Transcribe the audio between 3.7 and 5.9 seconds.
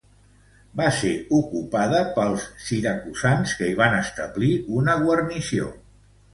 hi van establir una guarnició.